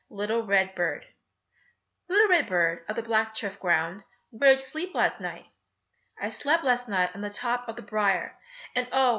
[0.09, 1.05] LITTLE RED BIRD
[2.09, 5.45] Little red bird of the black turf ground, Where did you sleep last night?
[6.19, 8.39] I slept last night on the top of the briar,
[8.73, 9.09] And oh!